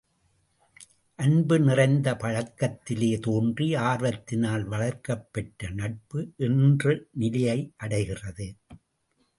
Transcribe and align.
அன்பு 1.19 1.59
நிறைந்த 1.59 2.15
பழக்கத்திலே 2.15 3.19
தோன்றி 3.19 3.67
ஆர்வத்தினால் 3.75 4.65
வளர்க்கப்பெற்று 4.71 5.69
நட்பு 5.73 6.19
என்ற 6.37 6.97
நிலையை 7.13 7.59
அடைகிறது. 7.77 8.47